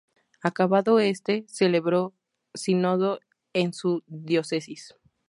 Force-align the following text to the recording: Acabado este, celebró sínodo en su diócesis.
Acabado 0.41 0.99
este, 0.99 1.45
celebró 1.47 2.15
sínodo 2.55 3.19
en 3.53 3.71
su 3.71 4.01
diócesis. 4.07 4.95